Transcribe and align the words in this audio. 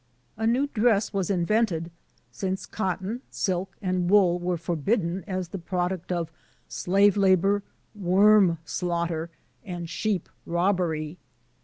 A 0.35 0.47
new 0.47 0.65
dress 0.65 1.13
was 1.13 1.29
invented, 1.29 1.91
since 2.31 2.65
cotton, 2.65 3.21
silk, 3.29 3.77
and 3.83 4.09
wool 4.09 4.39
were 4.39 4.57
forbidden 4.57 5.23
as 5.27 5.49
the 5.49 5.59
product 5.59 6.11
of 6.11 6.31
slave 6.67 7.15
labor, 7.15 7.61
worm 7.93 8.57
slaughter, 8.65 9.29
and 9.63 9.87
sheep 9.87 10.27
robbery. 10.47 11.19